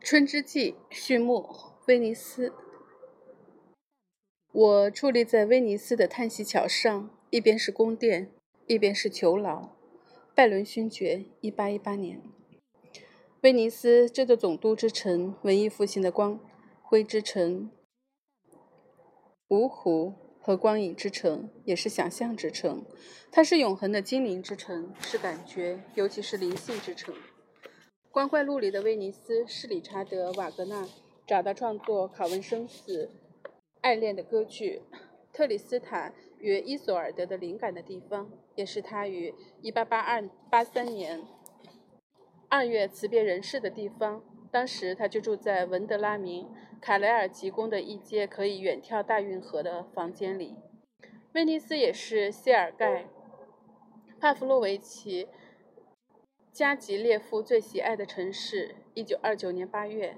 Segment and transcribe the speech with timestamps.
[0.00, 1.46] 春之祭序幕，
[1.86, 2.52] 威尼斯。
[4.52, 8.32] 我矗立在威尼斯的叹息桥上，一边是宫殿，
[8.66, 9.76] 一边是囚牢。
[10.34, 12.22] 拜伦勋爵，一八一八年。
[13.42, 16.40] 威尼斯这座总督之城，文艺复兴的光
[16.80, 17.70] 辉之城，
[19.48, 22.84] 芜湖和光影之城，也是想象之城。
[23.30, 27.14] 它是永恒的精灵之城，是感觉，尤其是灵性之城。
[28.10, 30.88] 光怪陆离的威尼斯是理查德·瓦格纳
[31.26, 33.10] 找到创作《拷问生死》
[33.82, 34.80] 爱恋的歌剧
[35.30, 41.22] 《特里斯坦与伊索尔德》的灵感的地方，也是他于1882-83年
[42.48, 44.24] 二月辞别人世的地方。
[44.50, 46.46] 当时他就住在文德拉明·
[46.80, 50.56] 卡莱尔吉宫的一间可以远眺大运河的房间里。
[51.34, 53.02] 威尼斯也是谢尔盖·
[54.18, 55.28] 帕夫洛维奇。
[56.58, 58.74] 加吉列夫最喜爱的城市。
[58.92, 60.16] 一九二九年八月，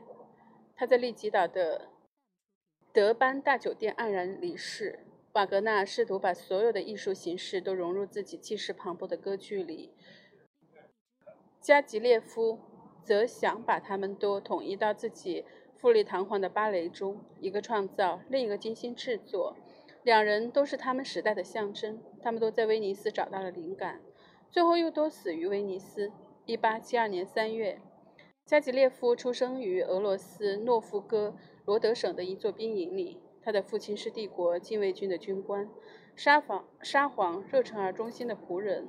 [0.75, 1.91] 他在利吉岛的
[2.95, 5.01] 德班大酒店黯然离世。
[5.35, 9.93] 瓦格纳试图把所有的艺术形式都融入自己气势磅礴的歌剧里，
[11.61, 12.59] 加吉列夫
[13.03, 15.45] 则想把他们都统一到自己
[15.77, 19.59] 富丽堂皇的芭蕾中，一个创造，另一个精心制作。
[20.03, 24.01] 两人都是他们时代的象征，他们都在威尼斯找到了灵感，
[24.51, 26.11] 最后又都死于威尼斯。
[26.47, 27.81] 一八七二年三月，
[28.45, 33.21] 加吉列夫出生于俄罗斯诺夫哥罗德省的一座兵营里。
[33.43, 35.71] 他的父亲是帝国禁卫军的军官，
[36.15, 38.89] 沙皇沙皇热忱而忠心的仆人。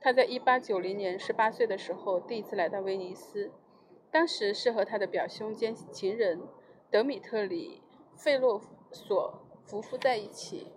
[0.00, 3.50] 他在一八九零年十八岁的时候第一次来到威尼斯，
[4.10, 6.40] 当时是和他的表兄兼情人
[6.90, 7.82] 德米特里
[8.16, 8.60] 费洛
[8.92, 10.72] 索夫妇在一起。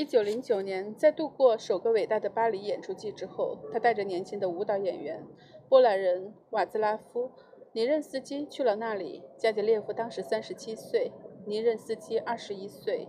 [0.00, 5.22] 一九零九年，在度过首个伟大的巴黎演出季之后，他带着年轻的舞蹈演员
[5.68, 7.24] 波兰人瓦兹拉夫·
[7.72, 9.22] 尼任斯基去了那里。
[9.36, 11.12] 加杰列夫当时三十七岁，
[11.44, 13.08] 尼任斯基二十一岁。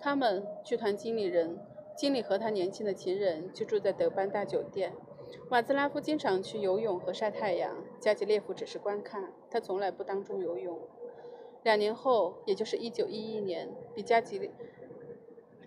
[0.00, 1.58] 他们剧团经理人
[1.94, 4.94] 经理和他年轻的情人就住在德班大酒店。
[5.50, 10.78] 瓦兹拉夫经常去游泳和晒太阳，加杰列夫只是观看，他从来不当中游泳。
[11.62, 14.50] 两年后，也就是一九一一年，比加吉。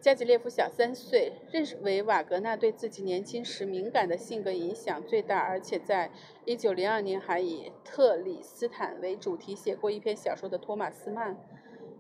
[0.06, 6.12] 加吉列夫小三岁，认为瓦格纳对自己年轻时敏感的性格影响最大，而且在
[6.46, 11.36] 1902年还以特里斯坦为主题写过一篇小说的托马斯曼，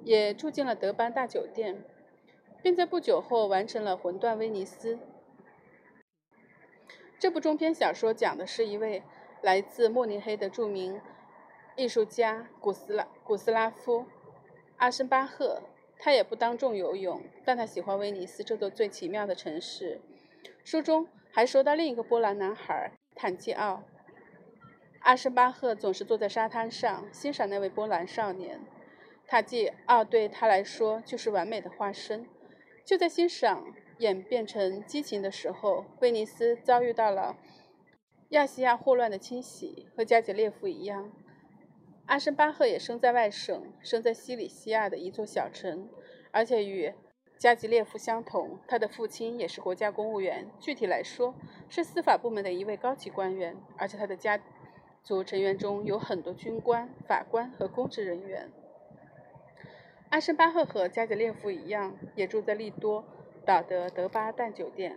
[0.03, 1.83] 也住进了德班大酒店，
[2.61, 4.97] 并在不久后完成了《魂断威尼斯》。
[7.17, 9.01] 这部中篇小说讲的是一位
[9.41, 11.01] 来自慕尼黑的著名
[11.75, 14.01] 艺术家古斯拉古斯拉夫·
[14.77, 15.63] 阿申巴赫。
[15.97, 19.99] 他也不当众游泳，但他喜欢威尼斯这座最奇妙的城市。
[20.63, 23.73] 书中还说到另一个波兰男孩坦基奥·
[25.01, 28.59] 阿什巴赫，总是坐在沙滩上欣赏那位波兰少年。
[29.27, 32.27] 塔基奥对他来说就是完美的化身。
[32.85, 37.35] 就在欣赏演变成激情的时候，威尼斯遭遇到了
[38.29, 41.11] 亚细亚霍乱的侵袭，和加杰列夫一样。
[42.07, 45.89] 阿申巴赫也生在外省，生在西里西亚的一座小城，
[46.31, 46.93] 而且与
[47.37, 51.33] 加吉列夫相同，他的父亲也是国家公务员，具体来说
[51.67, 54.39] 是司法部门的一位高级官员，而且他的家
[55.01, 58.51] 族成员中有很多军官、法官和公职人员。
[60.09, 63.03] 阿申巴赫和加吉列夫一样，也住在利多
[63.43, 64.95] 岛的德巴旦酒店，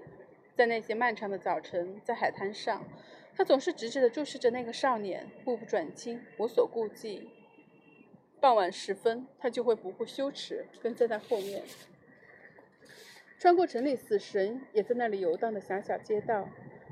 [0.55, 2.85] 在那些漫长的早晨，在海滩上。
[3.39, 7.31] 他总是直直地注视着那个少年，目不转睛，无所顾忌。
[8.41, 11.63] 傍晚时分，他就会不顾羞耻，跟在他后面，
[13.39, 16.49] 穿过城里死神也在那里游荡的狭小街道。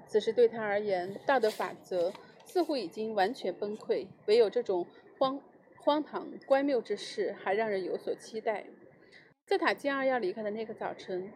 [0.07, 2.13] 此时对他而言，道德法则
[2.45, 4.87] 似乎已经完全崩溃，唯有这种
[5.19, 5.41] 荒
[5.75, 8.67] 荒唐乖谬之事还让人有所期待。
[9.45, 11.33] 在塔基尔要离开的那个早晨。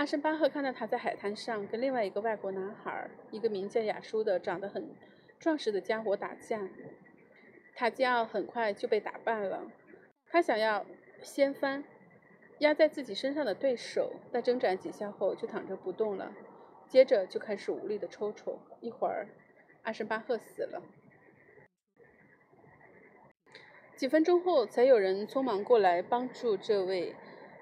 [0.00, 4.96] 阿申巴赫看到他在海滩上跟另外一个外国男孩，一个名叫雅舒的、长得很
[5.38, 6.70] 壮实的家伙打架。
[7.76, 9.70] 塔吉奥很快就被打败了。
[10.30, 10.86] 他想要
[11.20, 11.84] 掀翻
[12.60, 16.32] 压在自己身上的对手，但挣扎几下后就躺着不动了，
[16.88, 18.56] 接着就开始无力的抽搐。
[18.80, 19.28] 一会儿，
[19.82, 20.82] 阿申巴赫死了。
[23.96, 27.14] 几分钟后，才有人匆忙过来帮助这位。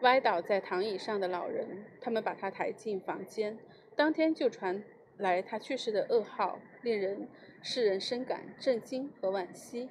[0.03, 3.59] 歪倒在躺椅上的老人，他们把他抬进房间。
[3.97, 4.85] 当天就传
[5.17, 7.29] 来他去世的噩耗，令人
[7.62, 9.89] 世人深感震惊和惋惜。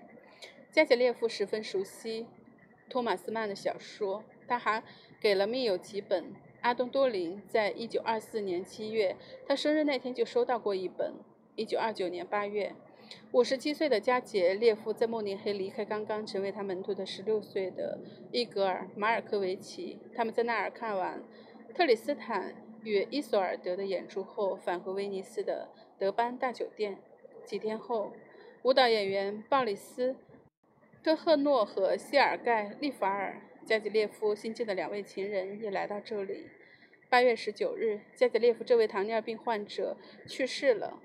[0.71, 2.27] 加杰列夫十分熟悉
[2.89, 4.81] 托马斯曼的小说，他还
[5.19, 6.33] 给了密友几本。
[6.62, 9.15] 阿东多林在1924年7月，
[9.45, 11.13] 他生日那天就收到过一本。
[11.57, 12.75] 1929年8月，
[13.31, 18.00] 五十七岁的加杰列夫在慕尼黑离开刚刚成为他门徒的十六岁的
[18.31, 20.00] 伊格尔·马尔科维奇。
[20.15, 21.21] 他们在那儿看完
[21.75, 25.69] 特里斯坦与伊索尔德的演出后，返回威尼斯的
[26.00, 26.98] 德班大酒店。
[27.45, 28.12] 几天后，
[28.63, 30.13] 舞蹈演员鲍里斯·
[31.04, 36.48] 科赫诺和谢尔盖·利法尔·加吉列夫新晋的两位情人也来到这里。
[37.09, 39.95] 八月十九日，加吉列夫这位糖尿病患者
[40.27, 41.01] 去世了。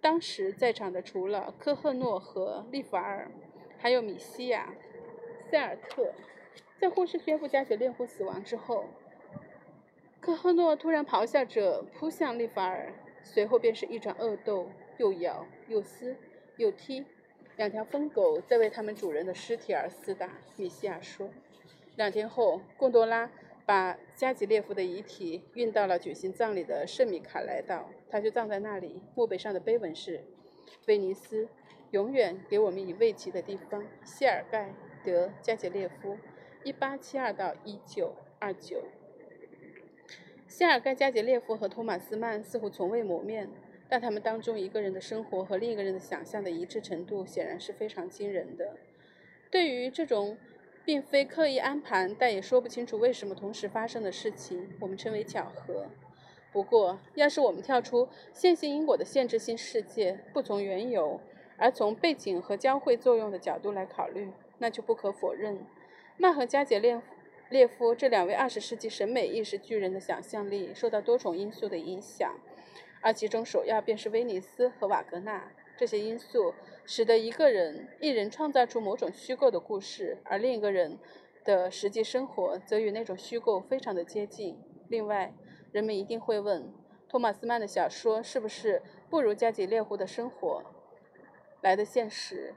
[0.00, 3.30] 当时在场的除了科赫诺和利法尔，
[3.78, 4.72] 还有米西亚、
[5.50, 6.12] 塞尔特。
[6.80, 8.84] 在护士宣布加雪列夫死亡之后，
[10.20, 12.92] 科赫诺突然咆哮着扑向利法尔，
[13.24, 16.16] 随后便是一场恶斗，又咬又撕
[16.56, 17.04] 又踢。
[17.56, 20.30] 两条疯狗在为他们主人的尸体而厮打。
[20.56, 21.28] 米西亚说。
[21.96, 23.28] 两天后，贡多拉。
[23.68, 29.02] 把加吉列夫的遗体运到了举行葬礼的圣米卡莱岛，他就葬在那里。
[29.14, 30.24] 墓碑上的碑文是
[30.88, 31.46] ：“威尼斯，
[31.90, 34.70] 永远给我们以慰藉的地方。”谢尔盖·
[35.04, 36.16] 德加吉列夫
[36.64, 38.14] ，1872到1929。
[40.46, 43.50] 谢尔盖·加吉列夫和托马斯曼似乎从未谋面，
[43.86, 48.78] 但他们当中一个人的生活和另一个人的想象的一致程度显然是非常惊人的。
[49.50, 50.38] 对于这种。
[50.88, 55.84] 并非刻意安排，但也说不清楚为什么同时发生的事情，我们称为巧合。
[56.50, 61.20] 不过，要是我们跳出线性因果的限制性世界，不从缘由，
[61.58, 65.58] 而从背景和交汇作用的角度来考虑，那就不可否认，
[66.16, 67.02] 曼和加杰列
[67.50, 72.34] 列夫这两位二十世纪审美意识巨人的想象力受到多重因素的影响，
[73.02, 75.52] 而其中首要便是威尼斯和瓦格纳。
[75.76, 76.54] 这些因素
[76.90, 80.98] 使得一个人一人创造出某种虚构的故事，而另一个人
[81.44, 84.58] 的实际生活则与那种虚构非常的接近。
[84.88, 85.34] 另外，
[85.70, 86.72] 人们一定会问：
[87.06, 88.80] 托马斯曼的小说是不是
[89.10, 90.64] 不如加吉列夫的生活
[91.60, 92.54] 来的现实？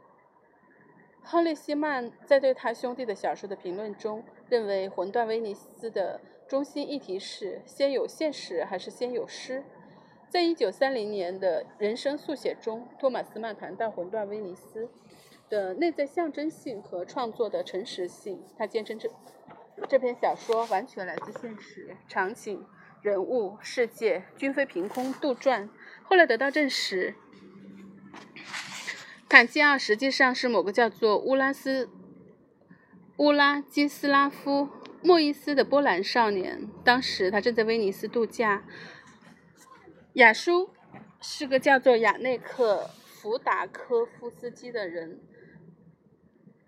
[1.21, 9.65] 亨利·希曼在对他兄弟的小说的评论中认为，《魂断威尼斯》的中心议题是：先有现实还是先有诗？
[10.31, 14.85] 在一九三零年的人生速写中，托马斯曼谈到《魂断威尼斯》
[15.49, 18.41] 的内在象征性和创作的诚实性。
[18.57, 19.09] 他坚称这
[19.89, 22.65] 这篇小说完全来自现实，场景、
[23.01, 25.67] 人物、世界均非凭空杜撰。
[26.03, 27.13] 后来得到证实，
[29.27, 31.89] 坎基奥实际上是某个叫做乌拉斯
[33.17, 34.69] 乌拉基斯拉夫
[35.03, 36.69] 莫伊斯的波兰少年。
[36.85, 38.63] 当时他正在威尼斯度假。
[40.15, 40.69] 雅舒
[41.21, 45.21] 是个叫做亚内克福达科夫斯基的人。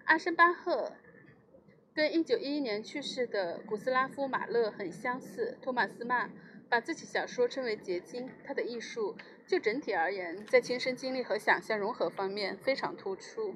[0.06, 0.94] 阿申巴赫
[1.94, 5.57] 跟1911年去世的古斯拉夫马勒很相似。
[5.62, 6.31] 托马斯曼
[6.69, 13.56] 把自己小说称为结晶，他的艺术就整体而言，在亲身经历和想象融合方面非常突出。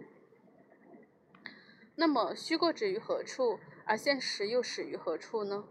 [1.96, 5.64] 那么，虚构止于何处，而现实又始于何处呢？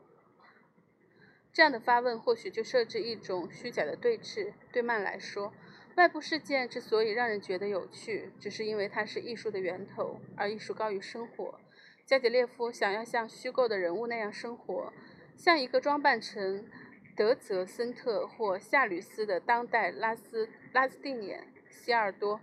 [1.56, 4.52] 这样的发问或许就设置一种虚假的对峙。
[4.70, 5.54] 对曼来说，
[5.94, 11.58] 外部事件之所以让人觉得有趣，只是因为它是艺术的源头，而艺术高于生活。
[12.04, 14.92] 加杰列夫想要像虚构的人物那样生活，
[15.34, 16.68] 像一个装扮成
[17.16, 21.42] 德泽森特或夏吕斯的当代拉斯拉斯蒂涅。
[21.70, 22.36] 希尔多·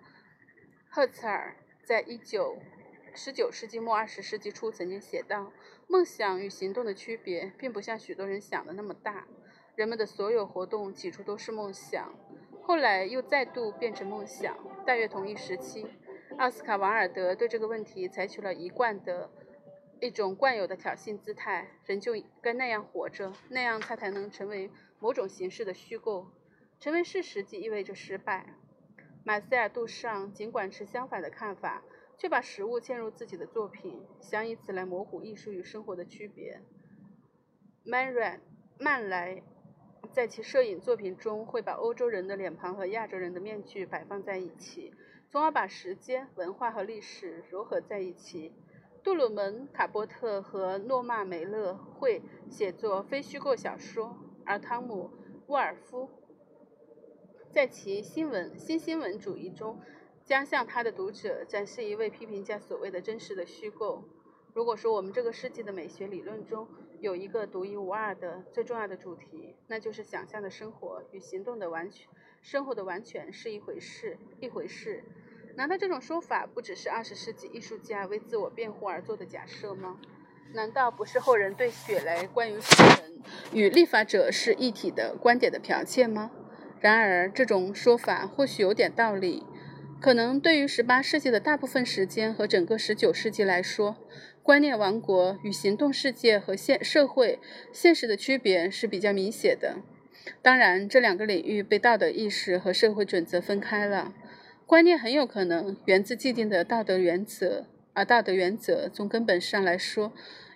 [0.90, 2.58] 赫茨尔在一九
[3.16, 5.52] 十九世纪末二十世纪初曾经写道。
[5.88, 9.28] 梦想与行动的区别，并不像许多人想的那么大。
[9.76, 12.14] 人们的所有活动起初都是梦想，
[12.62, 14.58] 后来又再度变成梦想。
[14.86, 15.86] 大约同一时期，
[16.38, 19.30] 奥斯卡·王尔德对这个问题采取了一贯的、
[20.00, 26.32] 一种惯有的挑衅姿态：人就该那样活着，那样他才能成为某种形式的虚构。
[26.80, 28.56] 成为事实即意味着失败。
[29.24, 31.84] 马塞尔·杜尚尽管持相反的看法。
[32.18, 36.62] 却把食物嵌入自己的作品，想以此来模糊艺术与生活的区别。
[37.84, 38.40] 曼瑞
[38.80, 39.44] 曼莱
[40.12, 44.94] 在其摄影作品中会把欧洲人的脸庞和亚洲人的面具摆放在一起，
[45.30, 48.54] 从而把时间、文化和历史融合在一起。
[49.04, 55.12] 杜鲁门、卡波特和诺曼梅勒会写作非虚构小说，而汤姆
[55.48, 56.10] 沃尔夫
[57.52, 59.82] 在其新闻新新闻主义中。
[60.26, 64.04] 将向他的读者展示一位批评家所谓的真实的虚构。
[64.54, 66.68] 如果说我们这个世纪的美学理论中
[67.00, 72.08] 有一个独一无二的最重要的主题，那就是想象的生活与行动的完全
[72.42, 75.04] 生活的完全是一回事，一回事。
[75.56, 80.00] 难道这种说法不只是二十世纪艺术家为自我辩护而做的假设吗？
[80.54, 86.32] 难道不是后人对雪莱关于诗人与立法者是一体的观点的剽窃吗？
[86.80, 89.44] 然而，这种说法或许有点道理。
[90.04, 93.96] 可能对于十八世纪的大部分时间和整个十九世纪来说，
[94.44, 97.40] 观念王国与行动世界和现社会
[97.72, 99.78] 现实的区别是比较明显的。
[100.42, 104.14] 当然，这两个领域被道德意识和社会准则分开了。
[104.66, 110.12] 观念很有可能源自既定的道德原则，而道德原则从根本上来说，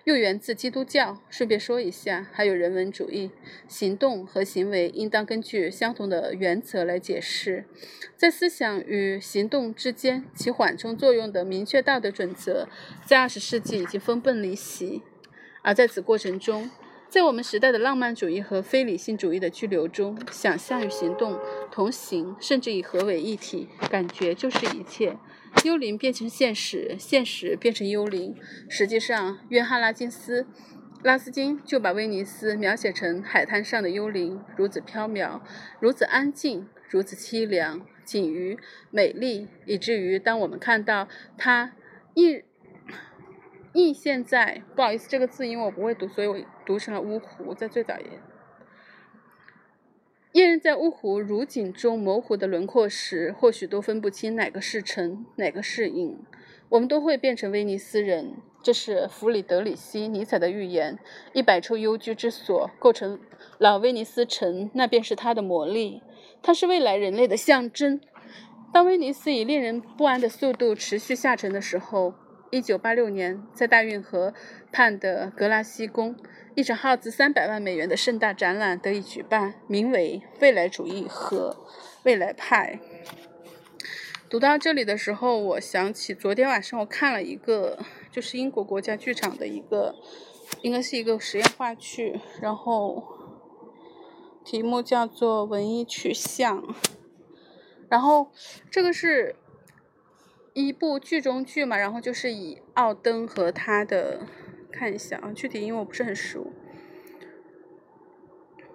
[0.08, 1.18] 又源自基督教。
[1.28, 3.30] 顺便说一下，还有人文主义。
[3.68, 7.66] 行动和行为应当根据相同的原则来解释。
[8.16, 12.66] 在思想与行动之间起缓冲作用的明确道德准则，
[13.04, 15.02] 在二十世纪已经分崩离析。
[15.60, 16.70] 而在此过程中，
[17.10, 21.38] 在我们时代的浪漫主义和非理性主义的巨流中，想象与行动
[21.70, 23.68] 同行，甚至以合为一体。
[23.90, 25.18] 感觉就是一切，
[25.64, 28.36] 幽灵变成现实，现实变成幽灵。
[28.68, 30.46] 实际上，约翰·拉金斯、
[31.02, 35.40] 拉斯金就把威尼斯描写成海滩上的幽灵，如此飘渺，
[35.80, 38.58] 如此安静，如此凄凉，仅于
[38.90, 41.72] 美丽，以至于当我们看到它
[42.14, 42.42] 一。
[43.74, 47.54] 印现在不好意思，这个字因为我不会读，所以我读成了乌湖。
[47.54, 48.06] 在最早也，
[50.32, 56.18] 夜人在乌湖如景中模糊的轮廓时，或许都分不清哪个是城，哪个是影。
[56.68, 60.98] 我们都会变成威尼斯人，这是弗里德里希·尼采的预言。
[61.32, 63.18] 一百处幽居之所构成
[63.56, 66.02] 老威尼斯城，那便是它的魔力，
[66.42, 67.98] 它是未来人类的象征。
[68.70, 72.12] 当威尼斯以令人不安的速度持续下沉的时候。
[72.50, 74.32] 一九八六年，在大运河
[74.72, 76.16] 畔的格拉西宫，
[76.54, 81.58] 一场耗资三百万美元的盛大展览得以举办，名为“未来主义和
[82.04, 82.80] 未来派”。
[84.30, 87.78] 读到这里的时候，我想起昨天晚上我看了一个，
[88.10, 89.94] 就是英国国家剧场的一个，
[90.62, 93.04] 应该是一个实验话剧，然后
[94.42, 96.62] 题目叫做《文艺取向》，
[97.90, 98.30] 然后
[98.70, 99.36] 这个是。
[100.58, 104.26] 一部剧中剧嘛，然后就是以奥登和他的
[104.72, 106.52] 看一下啊，具体因为我不是很熟，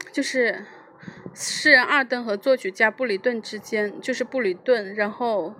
[0.09, 0.65] 就是
[1.33, 5.53] 诗人二登和作曲家布里顿之间，就是布里顿，然后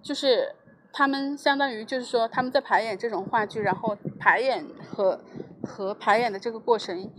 [0.00, 0.54] 就是
[0.94, 5.22] 他们相当于就是说他们在排演这种话剧，然后排演和
[5.62, 7.12] 和排演的这个过程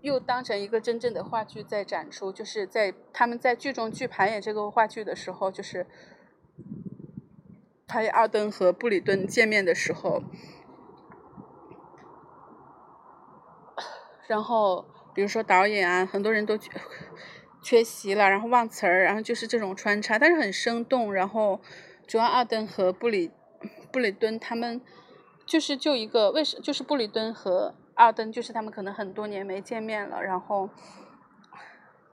[0.00, 5.86] 又当成一个真正的话剧在展出，就是在他们在剧中剧排演这个话剧的时候，就是。
[7.88, 10.22] 拍奥登和布里顿见面的时候，
[14.28, 16.58] 然后比如说导演啊，很多人都
[17.62, 21.14] 缺席了，然后忘词儿，然后就是这种穿插，但是很生动。
[21.14, 21.62] 然后
[22.06, 23.30] 主要奥登和布里
[23.90, 24.82] 布里顿他们
[25.46, 30.68] 就是就一个为什就是布里顿和奥登就是他们可能很多年没见面了，然后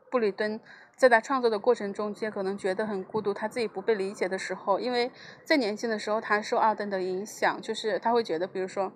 [0.10, 0.62] 布里顿。
[0.96, 5.12] 在他创作的过程中间，可能觉得很孤独，他自己不被理解的时候，因为
[5.44, 8.94] 在年轻的时候，他受奥登的影响，就是他会觉得，比如说，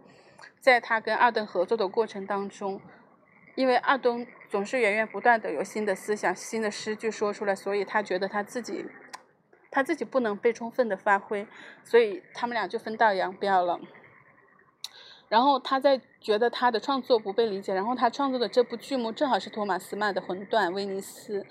[0.61, 2.79] 在他跟奥登合作的过程当中，
[3.55, 8.85] 因为奥登总是源源不断的有新的思想、新的诗句说出来，所以他觉得他自己，
[9.69, 11.45] 他自己不能被充分的发挥，
[11.83, 13.77] 所以他们俩就分道扬镳了。
[15.27, 21.41] 然后他在觉得他的创作不被理解，然后他创作的这部剧目正好是托马斯曼的《魂断威尼斯》。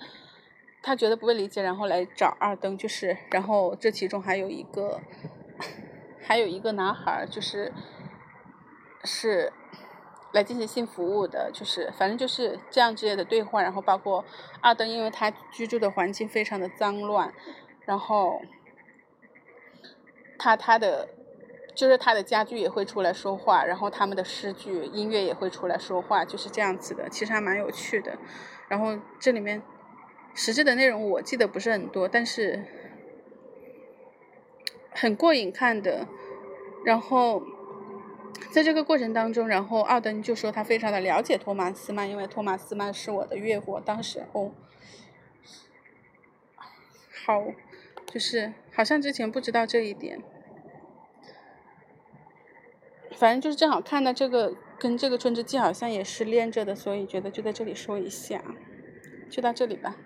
[0.81, 5.01] 他觉得不被理解，然后来找二登，就是，然后这其中还有一个，
[6.23, 7.73] 还有一个男孩，就是
[9.03, 9.51] 是
[10.31, 14.23] 来进行性服务的，就是反正就是这样之类的对话，然后包括
[14.61, 17.33] 二登，因为他居住的环境非常的脏乱，
[17.85, 18.41] 然后
[20.37, 21.09] 他他的
[21.75, 28.17] 就是他的家具也会出来说话，然后他们的诗句、音乐也会出来说话，就是这样子的，其实还蛮有趣的，
[28.69, 29.61] 然后这里面。
[30.41, 32.63] 实质的内容我记得不是很多，但是
[34.89, 36.07] 很过瘾看的。
[36.85, 37.43] 然后
[38.49, 43.81] 在这个过程当中，然后奥登就说他非常的了解托马斯曼，因为托马斯曼是我的岳父。
[43.81, 44.53] 当时哦，
[47.25, 47.43] 好，
[48.05, 50.23] 就是好像之前不知道这一点，
[53.11, 58.41] 反正就是正好看到这个跟这个春之祭好像也是连着的，所以觉得就在这里说一下，
[59.29, 59.97] 就到这里吧。